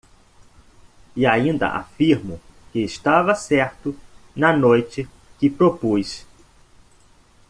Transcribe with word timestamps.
E 1.15 1.27
ainda 1.27 1.67
afirmo 1.75 2.41
que 2.73 2.79
estava 2.79 3.35
certo 3.35 3.95
na 4.35 4.51
noite 4.51 5.07
que 5.37 5.47
propus. 5.47 6.25